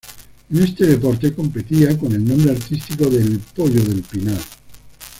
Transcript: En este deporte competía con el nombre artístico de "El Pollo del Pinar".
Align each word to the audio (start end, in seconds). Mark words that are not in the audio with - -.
En 0.49 0.63
este 0.63 0.87
deporte 0.87 1.31
competía 1.31 1.95
con 1.95 2.11
el 2.13 2.25
nombre 2.25 2.49
artístico 2.51 3.05
de 3.07 3.17
"El 3.17 3.37
Pollo 3.39 3.83
del 3.83 4.01
Pinar". 4.01 4.39